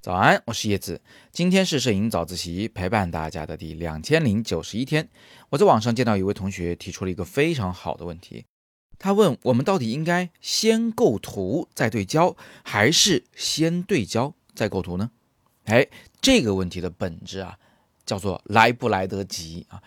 [0.00, 1.02] 早安，我是叶子。
[1.30, 5.06] 今天是摄影早自习陪伴大家的第两千零九十一天。
[5.50, 8.46] 我在网上见到一位同学提出了一个非常好的问题，
[8.98, 12.34] 他问我们到底应该先构图再对焦，
[12.64, 15.10] 还是先对焦再构图呢？
[15.64, 15.86] 哎，
[16.22, 17.58] 这个问题的本质啊，
[18.06, 19.82] 叫做来不来得及啊？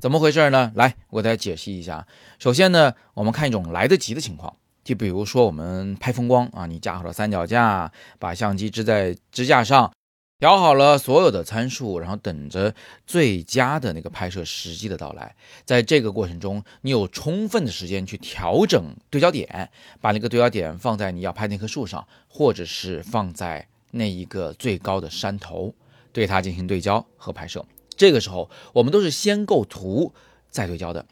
[0.00, 0.72] 怎么回事呢？
[0.74, 2.08] 来，我给大家解析一下。
[2.40, 4.56] 首先呢，我们看一种来得及的情况。
[4.90, 9.92] 就比如说我们拍风光啊，你架好了三脚架，把相机支在支架上，
[10.40, 12.74] 调好了所有的参数，然后等着
[13.06, 15.36] 最佳的那个拍摄时机的到来。
[15.64, 25.72] 在这个过程中，你有充分的时间去调整对焦点，把那个对焦点放在你要拍那棵树上，或者是放在那一个最高的山头，
[26.12, 27.64] 对它进行对焦和拍摄。
[27.96, 30.12] 这个时候，我们都是先构图
[30.50, 31.06] 再对焦的。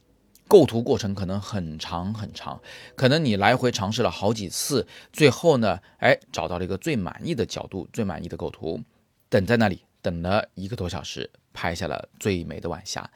[0.49, 2.61] 构图过程可能很长很长，
[2.97, 8.83] 可能你来回尝试了好几次，最后呢，哎，找到了一个最满意的角度、最满意的构图，
[9.29, 13.09] 等在那里等了一个多小时，拍下了最美的晚霞。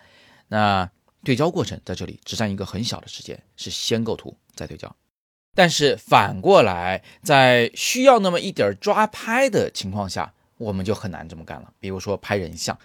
[0.49, 0.89] 那
[1.25, 4.95] 对焦过程在这里只占一个很小的时间，是先构图再对焦。
[5.55, 11.73] 但是反过来，在需要那么一点抓拍的情况下，我们就很难这么干了。
[11.81, 12.79] 比如说拍人像。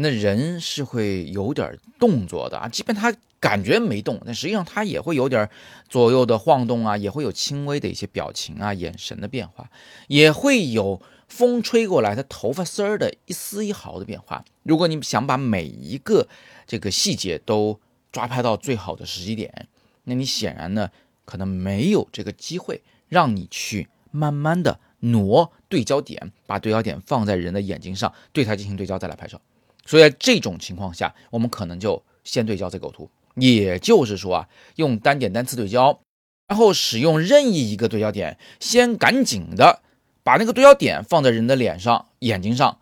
[0.00, 5.48] 那人是会有点动作的啊，即便他感觉没动，但实际上他也会有点
[5.88, 9.70] 左右的晃动啊，也会有轻微的一些表情啊、眼神的变化，
[10.08, 14.44] 也会有风吹过来他头发丝儿的一丝一毫的变化。
[14.62, 16.26] 如果你想把每一个
[16.66, 17.78] 这个细节都
[18.10, 19.68] 抓拍到最好的时机点，
[20.04, 20.90] 那你显然呢
[21.24, 29.40] 可能没有这个机会让你去慢慢的挪对焦点，把对焦点放在人的眼睛上，对它进行对焦再来拍摄。
[29.86, 33.08] 所以在这种情况下，我们可能就先对焦再构图。
[33.40, 36.00] 也就是说啊，用单点单次对焦，
[36.46, 39.82] 然后使用任意一个对焦点，先赶紧的
[40.22, 42.78] 把那个对焦点放在人的脸上、眼睛上，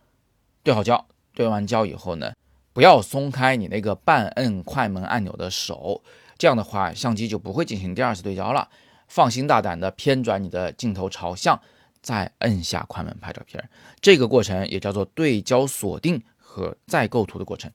[0.63, 1.07] 对好焦。
[1.35, 2.33] 对完焦以后呢，
[2.73, 6.03] 不要松开你那个半摁快门按钮的手，
[6.39, 8.69] 这样的话相机就不会进行第二次对焦了。
[9.09, 11.61] 放心大胆的偏转你的镜头朝向，
[12.01, 13.69] 再摁下快门拍照片。
[14.01, 16.23] 这个过程也叫做对焦锁定。
[16.49, 17.71] 和再构图的过程，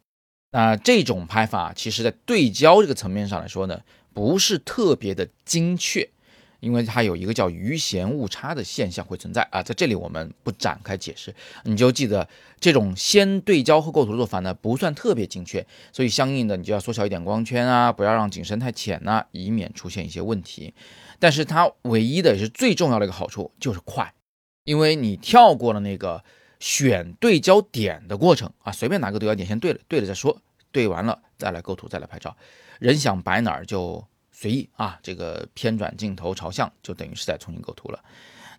[0.51, 3.81] 那这种拍法其实在对焦这个层面上来说呢，
[4.13, 6.09] 不是特别的精确，
[6.59, 12.27] 因为它有一个叫余弦误差的现象会存在啊，在这里我们不展开解释，你就记得
[12.59, 20.73] 这种先对焦后构图的做法呢，不算特别精确，所以相应的你就要缩小一点光圈啊，不要让景深太浅呐，以免出现一些问题。
[21.17, 24.13] 但是它唯一的也是最重要的一个好处就是快，
[24.65, 26.21] 因为你跳过了那个。
[26.61, 30.39] 选对焦点的过程啊，随便拿个对焦点先对了，对了再说，
[30.71, 32.37] 对完了再来构图，再来拍照。
[32.79, 38.03] 人想摆哪儿就随意啊，这个偏转镜头朝向就等于是在重新构图了。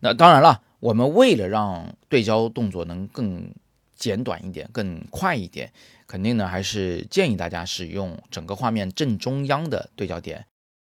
[0.00, 3.54] 那当然了，我们为了让对焦动作能更
[3.94, 5.72] 简短一点、更快一点，
[6.08, 10.44] 肯定呢还是建议大家使用整个画面正中央的对焦点，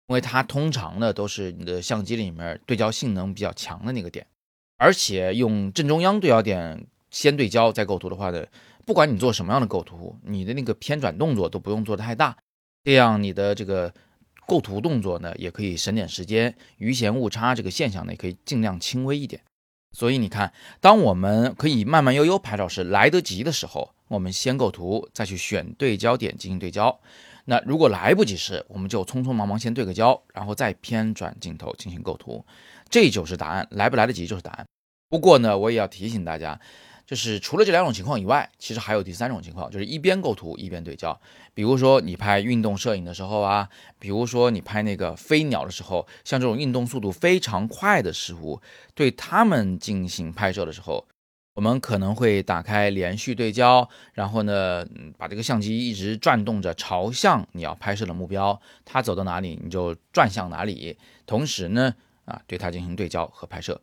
[0.09, 4.27] 因为它通常呢都是你的相机里面对焦性能比较强的那个点，
[4.77, 6.87] 而且用正中央对焦点。
[7.17, 8.45] 先对焦再构图的话呢，
[8.85, 12.37] 不管你做什么样的构图，你的那个偏转动作都不用做的太大，
[12.85, 13.91] 这样你的这个
[14.47, 19.41] 构图动作呢也可以省点时间，余弦误差这个现象呢也可以尽量轻微一点。
[19.93, 27.01] 所以你看，当我们可以慢慢悠悠拍照时来得及的时候，我们先构图，再去选对焦点进行对焦。
[27.47, 32.45] 那如果来不及时，我们就匆匆忙忙先对个焦，然后再偏转镜头进行构图，
[32.91, 33.67] 这就是答案。
[33.71, 34.67] 来不来得及就是答案。
[35.09, 36.61] 不过呢，我也要提醒大家。
[37.07, 41.19] 就是除了这两种情况以外，其实还有第三种情况，就是一边构图一边对焦。
[41.55, 43.69] 比如说你拍运动摄影的时候啊，
[43.99, 48.61] 比如说你拍那个飞鸟的时候，像这种运动速度非常快的事物，
[48.95, 51.07] 对他们进行拍摄的时候，
[51.55, 54.85] 我们可能会打开连续对焦，然后呢，
[55.17, 61.95] 把这个相机一直转动着朝向你要拍摄的目标，它走到哪里你就转向哪里，同时呢，
[62.25, 63.81] 啊，对它进行对焦和拍摄。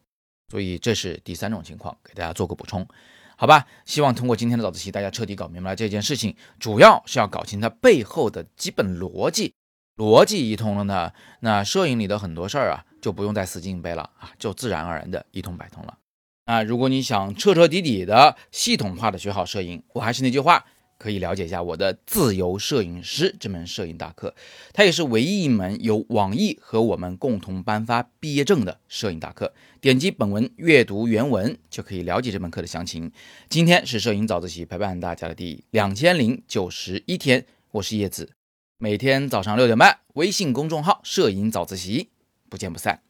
[0.50, 2.88] 所以这是第三种情况，给大家做个补充，
[3.35, 3.66] 好吧？
[3.85, 9.53] 希望通过今天的早自习，大家彻底搞明白这件事情，主要是要搞清它背后的基本逻辑。
[9.97, 15.97] 逻辑一通了呢，那摄影里的很多事儿啊，就不用再死记硬背了啊，就自然而然的一通百通了。
[16.46, 20.66] 啊，如果你想彻彻底底的系统化的学好摄影，我还是那句话。
[20.97, 24.34] 可以了解一下我的自由摄影师这门摄影大课，
[24.73, 29.53] 它也是唯一一门由网易和我们共同颁发毕业证的摄影大课。
[29.81, 33.11] 点击本文阅读原文就可以了解这门课的详情。
[33.49, 38.31] 今天是摄影早自习陪伴大家的第两千零九十一天，我是叶子，
[38.78, 42.11] 每天早上六点半，微信公众号“摄影早自习”，
[42.49, 43.01] 不见不散。